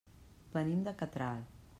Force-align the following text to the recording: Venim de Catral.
Venim 0.55 0.81
de 0.87 0.93
Catral. 1.03 1.45